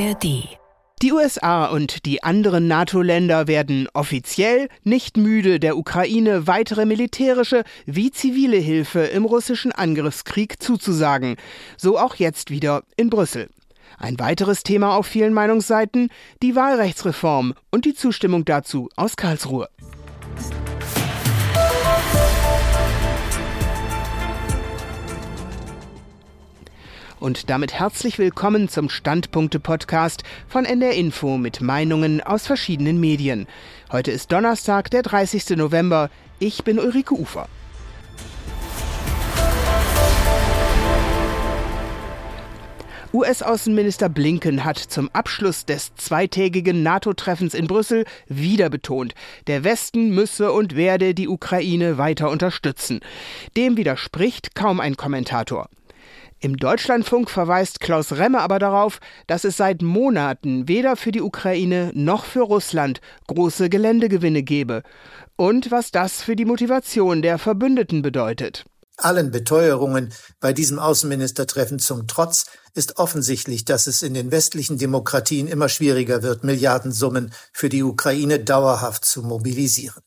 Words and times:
ARD 0.00 0.48
die 1.02 1.12
USA 1.12 1.64
und 1.64 2.04
die 2.04 2.22
anderen 2.22 2.68
NATO-Länder 2.68 3.48
werden 3.48 3.88
offiziell 3.94 4.68
nicht 4.82 5.16
müde, 5.16 5.58
der 5.58 5.78
Ukraine 5.78 6.46
weitere 6.46 6.84
militärische 6.84 7.64
wie 7.86 8.10
zivile 8.10 8.58
Hilfe 8.58 9.00
im 9.00 9.24
russischen 9.24 9.72
Angriffskrieg 9.72 10.62
zuzusagen. 10.62 11.36
So 11.78 11.98
auch 11.98 12.16
jetzt 12.16 12.50
wieder 12.50 12.82
in 12.98 13.08
Brüssel. 13.08 13.48
Ein 13.98 14.18
weiteres 14.18 14.62
Thema 14.62 14.94
auf 14.94 15.06
vielen 15.06 15.32
Meinungsseiten, 15.32 16.10
die 16.42 16.54
Wahlrechtsreform 16.54 17.54
und 17.70 17.86
die 17.86 17.94
Zustimmung 17.94 18.44
dazu 18.44 18.90
aus 18.96 19.16
Karlsruhe. 19.16 19.68
Und 27.20 27.50
damit 27.50 27.74
herzlich 27.74 28.18
willkommen 28.18 28.70
zum 28.70 28.88
Standpunkte-Podcast 28.88 30.22
von 30.48 30.64
NDR 30.64 30.94
Info 30.94 31.36
mit 31.36 31.60
Meinungen 31.60 32.22
aus 32.22 32.46
verschiedenen 32.46 32.98
Medien. 32.98 33.46
Heute 33.92 34.10
ist 34.10 34.32
Donnerstag, 34.32 34.90
der 34.90 35.02
30. 35.02 35.50
November. 35.50 36.08
Ich 36.38 36.64
bin 36.64 36.78
Ulrike 36.78 37.12
Ufer. 37.14 37.46
US-Außenminister 43.12 44.08
Blinken 44.08 44.64
hat 44.64 44.78
zum 44.78 45.10
Abschluss 45.12 45.66
des 45.66 45.94
zweitägigen 45.96 46.82
NATO-Treffens 46.82 47.52
in 47.52 47.66
Brüssel 47.66 48.06
wieder 48.28 48.70
betont, 48.70 49.14
der 49.46 49.62
Westen 49.62 50.14
müsse 50.14 50.52
und 50.52 50.74
werde 50.74 51.12
die 51.12 51.28
Ukraine 51.28 51.98
weiter 51.98 52.30
unterstützen. 52.30 53.00
Dem 53.58 53.76
widerspricht 53.76 54.54
kaum 54.54 54.80
ein 54.80 54.96
Kommentator. 54.96 55.68
Im 56.42 56.56
Deutschlandfunk 56.56 57.28
verweist 57.28 57.80
Klaus 57.80 58.12
Remme 58.12 58.40
aber 58.40 58.58
darauf, 58.58 59.00
dass 59.26 59.44
es 59.44 59.58
seit 59.58 59.82
Monaten 59.82 60.68
weder 60.68 60.96
für 60.96 61.12
die 61.12 61.20
Ukraine 61.20 61.90
noch 61.94 62.24
für 62.24 62.40
Russland 62.40 63.02
große 63.26 63.68
Geländegewinne 63.68 64.42
gebe 64.42 64.82
und 65.36 65.70
was 65.70 65.90
das 65.90 66.22
für 66.22 66.36
die 66.36 66.46
Motivation 66.46 67.20
der 67.20 67.36
Verbündeten 67.36 68.00
bedeutet. 68.00 68.64
Allen 68.96 69.30
Beteuerungen 69.30 70.14
bei 70.40 70.54
diesem 70.54 70.78
Außenministertreffen 70.78 71.78
zum 71.78 72.06
Trotz 72.06 72.46
ist 72.74 72.96
offensichtlich, 72.96 73.66
dass 73.66 73.86
es 73.86 74.00
in 74.00 74.14
den 74.14 74.30
westlichen 74.30 74.78
Demokratien 74.78 75.46
immer 75.46 75.68
schwieriger 75.68 76.22
wird, 76.22 76.42
Milliardensummen 76.42 77.34
für 77.52 77.68
die 77.68 77.82
Ukraine 77.82 78.40
dauerhaft 78.40 79.04
zu 79.04 79.22
mobilisieren. 79.22 80.02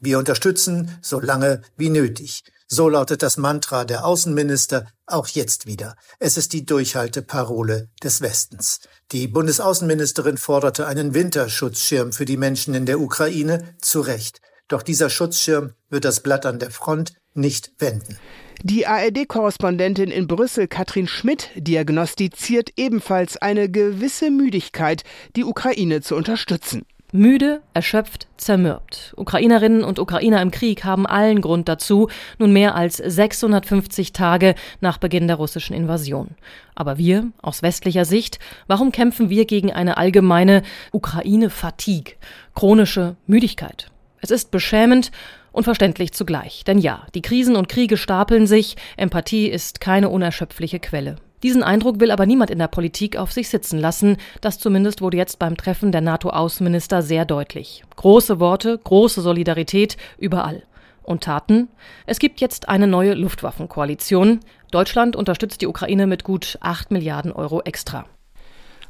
Wir 0.00 0.18
unterstützen 0.18 0.98
so 1.00 1.18
lange 1.18 1.62
wie 1.78 1.88
nötig. 1.88 2.44
So 2.70 2.90
lautet 2.90 3.22
das 3.22 3.38
Mantra 3.38 3.86
der 3.86 4.04
Außenminister 4.04 4.86
auch 5.06 5.26
jetzt 5.28 5.66
wieder. 5.66 5.96
Es 6.18 6.36
ist 6.36 6.52
die 6.52 6.66
Durchhalteparole 6.66 7.88
des 8.02 8.20
Westens. 8.20 8.80
Die 9.10 9.26
Bundesaußenministerin 9.26 10.36
forderte 10.36 10.86
einen 10.86 11.14
Winterschutzschirm 11.14 12.12
für 12.12 12.26
die 12.26 12.36
Menschen 12.36 12.74
in 12.74 12.84
der 12.84 13.00
Ukraine, 13.00 13.74
zu 13.80 14.02
Recht. 14.02 14.42
Doch 14.68 14.82
dieser 14.82 15.08
Schutzschirm 15.08 15.72
wird 15.88 16.04
das 16.04 16.20
Blatt 16.20 16.44
an 16.44 16.58
der 16.58 16.70
Front 16.70 17.14
nicht 17.32 17.72
wenden. 17.78 18.18
Die 18.62 18.86
ARD-Korrespondentin 18.86 20.10
in 20.10 20.26
Brüssel, 20.26 20.68
Katrin 20.68 21.08
Schmidt, 21.08 21.48
diagnostiziert 21.54 22.72
ebenfalls 22.76 23.38
eine 23.38 23.70
gewisse 23.70 24.30
Müdigkeit, 24.30 25.04
die 25.36 25.44
Ukraine 25.44 26.02
zu 26.02 26.16
unterstützen. 26.16 26.84
Müde, 27.12 27.62
erschöpft, 27.72 28.26
zermürbt. 28.36 29.14
Ukrainerinnen 29.16 29.82
und 29.82 29.98
Ukrainer 29.98 30.42
im 30.42 30.50
Krieg 30.50 30.84
haben 30.84 31.06
allen 31.06 31.40
Grund 31.40 31.66
dazu, 31.66 32.08
nun 32.38 32.52
mehr 32.52 32.74
als 32.74 32.98
650 32.98 34.12
Tage 34.12 34.54
nach 34.80 34.98
Beginn 34.98 35.26
der 35.26 35.36
russischen 35.36 35.74
Invasion. 35.74 36.36
Aber 36.74 36.98
wir, 36.98 37.28
aus 37.40 37.62
westlicher 37.62 38.04
Sicht, 38.04 38.38
warum 38.66 38.92
kämpfen 38.92 39.30
wir 39.30 39.46
gegen 39.46 39.72
eine 39.72 39.96
allgemeine 39.96 40.62
Ukraine-Fatigue, 40.92 42.16
chronische 42.54 43.16
Müdigkeit? 43.26 43.90
Es 44.20 44.30
ist 44.30 44.50
beschämend 44.50 45.10
und 45.50 45.64
verständlich 45.64 46.12
zugleich. 46.12 46.62
Denn 46.64 46.76
ja, 46.76 47.06
die 47.14 47.22
Krisen 47.22 47.56
und 47.56 47.70
Kriege 47.70 47.96
stapeln 47.96 48.46
sich, 48.46 48.76
Empathie 48.98 49.46
ist 49.46 49.80
keine 49.80 50.10
unerschöpfliche 50.10 50.78
Quelle. 50.78 51.16
Diesen 51.42 51.62
Eindruck 51.62 52.00
will 52.00 52.10
aber 52.10 52.26
niemand 52.26 52.50
in 52.50 52.58
der 52.58 52.68
Politik 52.68 53.16
auf 53.16 53.32
sich 53.32 53.48
sitzen 53.48 53.78
lassen. 53.78 54.16
Das 54.40 54.58
zumindest 54.58 55.00
wurde 55.00 55.16
jetzt 55.16 55.38
beim 55.38 55.56
Treffen 55.56 55.92
der 55.92 56.00
NATO-Außenminister 56.00 57.02
sehr 57.02 57.24
deutlich. 57.24 57.84
Große 57.96 58.40
Worte, 58.40 58.78
große 58.78 59.20
Solidarität 59.20 59.96
überall. 60.18 60.62
Und 61.02 61.24
Taten? 61.24 61.68
Es 62.06 62.18
gibt 62.18 62.40
jetzt 62.40 62.68
eine 62.68 62.86
neue 62.86 63.14
Luftwaffenkoalition. 63.14 64.40
Deutschland 64.70 65.16
unterstützt 65.16 65.62
die 65.62 65.66
Ukraine 65.66 66.06
mit 66.06 66.22
gut 66.22 66.58
8 66.60 66.90
Milliarden 66.90 67.32
Euro 67.32 67.62
extra. 67.62 68.04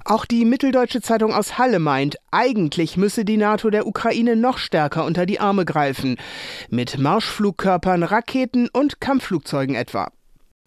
Auch 0.05 0.25
die 0.25 0.47
Mitteldeutsche 0.47 1.03
Zeitung 1.03 1.35
aus 1.35 1.59
Halle 1.59 1.79
meint, 1.79 2.17
eigentlich 2.31 2.97
müsse 2.97 3.27
die 3.27 3.37
NATO 3.37 3.69
der 3.69 3.87
Ukraine 3.87 4.37
noch 4.37 4.57
stärker 4.57 5.05
unter 5.05 5.27
die 5.27 5.39
Arme 5.39 5.67
greifen. 5.67 6.17
Mit 6.71 6.99
Marschflugkörpern, 6.99 8.03
Raketen 8.03 8.69
und 8.73 9.01
Kampfflugzeugen 9.01 9.75
etwa. 9.75 10.11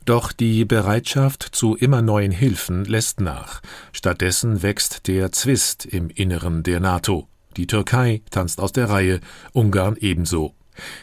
Doch 0.05 0.31
die 0.31 0.65
Bereitschaft 0.65 1.43
zu 1.51 1.75
immer 1.75 2.01
neuen 2.01 2.31
Hilfen 2.31 2.85
lässt 2.85 3.21
nach. 3.21 3.61
Stattdessen 3.93 4.63
wächst 4.63 5.07
der 5.07 5.31
Zwist 5.31 5.85
im 5.85 6.09
Inneren 6.09 6.63
der 6.63 6.79
NATO. 6.79 7.27
Die 7.57 7.67
Türkei 7.67 8.21
tanzt 8.31 8.59
aus 8.59 8.71
der 8.71 8.89
Reihe, 8.89 9.19
Ungarn 9.53 9.97
ebenso. 9.99 10.55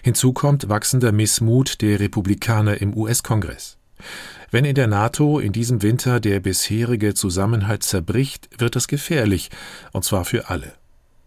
Hinzu 0.03 0.33
kommt 0.33 0.69
wachsender 0.69 1.13
Missmut 1.13 1.81
der 1.81 2.01
Republikaner 2.01 2.81
im 2.81 2.97
US-Kongress. 2.97 3.79
Wenn 4.51 4.65
in 4.65 4.75
der 4.75 4.87
NATO 4.87 5.39
in 5.39 5.53
diesem 5.53 5.83
Winter 5.83 6.21
der 6.21 6.41
bisherige 6.41 7.15
Zusammenhalt 7.15 7.83
zerbricht, 7.83 8.49
wird 8.59 8.77
es 8.77 8.89
gefährlich, 8.89 9.51
und 9.93 10.05
zwar 10.05 10.25
für 10.25 10.49
alle. 10.49 10.73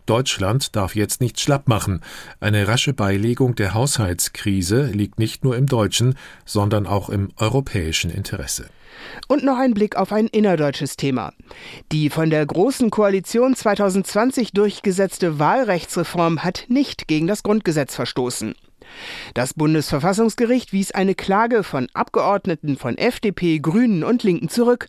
Deutschland 0.06 0.76
darf 0.76 0.96
jetzt 0.96 1.22
nicht 1.22 1.40
schlapp 1.40 1.68
machen. 1.68 2.02
Eine 2.40 2.68
rasche 2.68 2.94
Beilegung 2.94 3.56
der 3.56 3.74
Haushaltskrise 3.74 4.86
liegt 4.86 5.20
nicht 5.20 5.44
nur 5.44 5.56
im 5.56 5.68
deutschen, 5.68 6.16
sondern 6.46 6.88
auch 6.88 7.10
im 7.10 7.30
europäischen 7.38 8.12
Interesse. 8.12 8.70
Und 9.28 9.44
noch 9.44 9.58
ein 9.58 9.74
Blick 9.74 9.96
auf 9.96 10.12
ein 10.12 10.28
innerdeutsches 10.28 10.96
Thema. 10.98 11.34
Die 11.92 12.10
von 12.10 12.30
der 12.30 12.46
Großen 12.46 12.90
Koalition 12.90 13.56
2020 13.56 14.52
durchgesetzte 14.52 15.40
Wahlrechtsreform 15.40 16.44
hat 16.44 16.66
nicht 16.68 17.08
gegen 17.08 17.28
das 17.28 17.44
Grundgesetz 17.44 17.96
verstoßen. 17.96 18.54
Das 19.34 19.54
Bundesverfassungsgericht 19.54 20.74
wies 20.74 20.92
eine 20.92 21.16
Klage 21.16 21.64
von 21.64 21.88
Abgeordneten 21.94 22.78
von 22.78 22.98
FDP, 22.98 23.60
Grünen 23.60 24.04
und 24.04 24.24
Linken 24.24 24.50
zurück. 24.50 24.88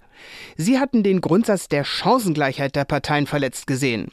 Sie 0.57 0.79
hatten 0.79 1.03
den 1.03 1.21
Grundsatz 1.21 1.69
der 1.69 1.85
Chancengleichheit 1.85 2.75
der 2.75 2.85
Parteien 2.85 3.27
verletzt 3.27 3.67
gesehen. 3.67 4.11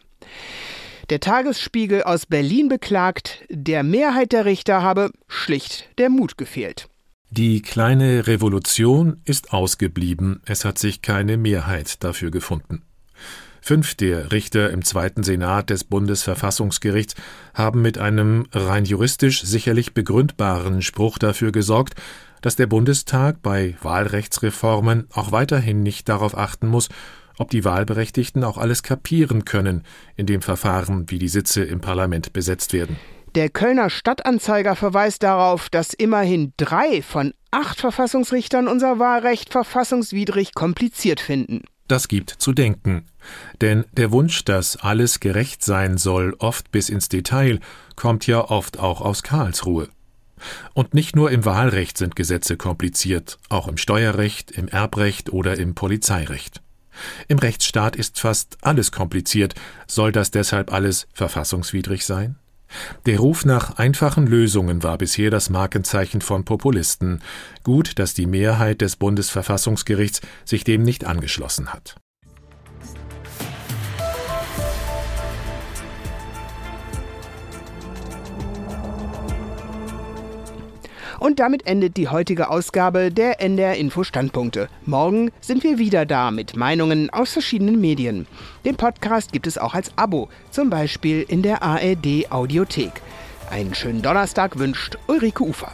Der 1.09 1.19
Tagesspiegel 1.19 2.03
aus 2.03 2.27
Berlin 2.27 2.69
beklagt, 2.69 3.43
der 3.49 3.81
Mehrheit 3.81 4.31
der 4.31 4.45
Richter 4.45 4.83
habe 4.83 5.09
schlicht 5.27 5.89
der 5.97 6.11
Mut 6.11 6.37
gefehlt. 6.37 6.87
Die 7.31 7.63
kleine 7.63 8.27
Revolution 8.27 9.19
ist 9.25 9.51
ausgeblieben, 9.51 10.41
es 10.45 10.65
hat 10.65 10.77
sich 10.77 11.01
keine 11.01 11.37
Mehrheit 11.37 12.03
dafür 12.03 12.29
gefunden. 12.29 12.83
Fünf 13.59 13.95
der 13.95 14.31
Richter 14.31 14.69
im 14.69 14.85
zweiten 14.85 15.23
Senat 15.23 15.71
des 15.71 15.83
Bundesverfassungsgerichts 15.83 17.15
haben 17.55 17.81
mit 17.81 17.97
einem 17.97 18.45
rein 18.51 18.85
juristisch 18.85 19.41
sicherlich 19.43 19.95
begründbaren 19.95 20.83
Spruch 20.83 21.17
dafür 21.17 21.51
gesorgt, 21.51 21.95
dass 22.41 22.55
der 22.55 22.67
Bundestag 22.67 23.41
bei 23.41 23.75
Wahlrechtsreformen 23.81 25.07
auch 25.11 25.31
weiterhin 25.31 25.81
nicht 25.81 26.07
darauf 26.07 26.37
achten 26.37 26.67
muss, 26.67 26.87
ob 27.39 27.49
die 27.49 27.65
Wahlberechtigten 27.65 28.43
auch 28.43 28.59
alles 28.59 28.83
kapieren 28.83 29.45
können 29.45 29.83
in 30.15 30.27
dem 30.27 30.43
Verfahren, 30.43 31.09
wie 31.09 31.17
die 31.17 31.27
Sitze 31.27 31.63
im 31.63 31.81
Parlament 31.81 32.33
besetzt 32.33 32.73
werden. 32.73 32.97
Der 33.35 33.49
Kölner 33.49 33.89
Stadtanzeiger 33.89 34.75
verweist 34.75 35.23
darauf, 35.23 35.69
dass 35.69 35.93
immerhin 35.93 36.53
drei 36.57 37.01
von 37.01 37.33
acht 37.51 37.79
Verfassungsrichtern 37.79 38.67
unser 38.67 38.99
Wahlrecht 38.99 39.51
verfassungswidrig 39.51 40.53
kompliziert 40.53 41.19
finden. 41.19 41.63
Das 41.87 42.07
gibt 42.07 42.29
zu 42.29 42.53
denken. 42.53 43.05
Denn 43.61 43.85
der 43.93 44.11
Wunsch, 44.11 44.45
dass 44.45 44.77
alles 44.77 45.19
gerecht 45.19 45.63
sein 45.63 45.97
soll, 45.97 46.35
oft 46.37 46.71
bis 46.71 46.89
ins 46.89 47.09
Detail, 47.09 47.59
kommt 47.95 48.27
ja 48.27 48.41
oft 48.49 48.79
auch 48.79 49.01
aus 49.01 49.23
Karlsruhe. 49.23 49.89
Und 50.73 50.93
nicht 50.93 51.15
nur 51.15 51.31
im 51.31 51.45
Wahlrecht 51.45 51.97
sind 51.97 52.15
Gesetze 52.15 52.57
kompliziert, 52.57 53.37
auch 53.49 53.67
im 53.67 53.77
Steuerrecht, 53.77 54.51
im 54.51 54.67
Erbrecht 54.67 55.31
oder 55.31 55.57
im 55.57 55.75
Polizeirecht. 55.75 56.61
Im 57.27 57.39
Rechtsstaat 57.39 57.95
ist 57.95 58.19
fast 58.19 58.57
alles 58.61 58.91
kompliziert. 58.91 59.55
Soll 59.87 60.11
das 60.11 60.31
deshalb 60.31 60.71
alles 60.71 61.07
verfassungswidrig 61.13 62.05
sein? 62.05 62.35
Der 63.05 63.19
Ruf 63.19 63.45
nach 63.45 63.77
einfachen 63.77 64.27
Lösungen 64.27 64.83
war 64.83 64.97
bisher 64.97 65.31
das 65.31 65.49
Markenzeichen 65.49 66.21
von 66.21 66.45
Populisten. 66.45 67.21
Gut, 67.63 67.97
dass 67.97 68.13
die 68.13 68.27
Mehrheit 68.27 68.81
des 68.81 68.95
Bundesverfassungsgerichts 68.95 70.21
sich 70.45 70.63
dem 70.63 70.83
nicht 70.83 71.05
angeschlossen 71.05 71.73
hat. 71.73 71.95
Und 81.19 81.39
damit 81.39 81.67
endet 81.67 81.97
die 81.97 82.07
heutige 82.07 82.49
Ausgabe 82.49 83.11
der 83.11 83.41
NDR 83.41 83.75
Info 83.75 84.03
Standpunkte. 84.03 84.69
Morgen 84.85 85.31
sind 85.41 85.63
wir 85.63 85.77
wieder 85.77 86.05
da 86.05 86.31
mit 86.31 86.55
Meinungen 86.55 87.09
aus 87.09 87.33
verschiedenen 87.33 87.81
Medien. 87.81 88.25
Den 88.63 88.77
Podcast 88.77 89.33
gibt 89.33 89.45
es 89.45 89.57
auch 89.57 89.73
als 89.73 89.91
Abo, 89.97 90.29
zum 90.49 90.69
Beispiel 90.69 91.25
in 91.27 91.41
der 91.41 91.61
ARD 91.61 92.31
Audiothek. 92.31 93.01
Einen 93.51 93.75
schönen 93.75 94.01
Donnerstag 94.01 94.57
wünscht 94.59 94.97
Ulrike 95.07 95.43
Ufer. 95.43 95.73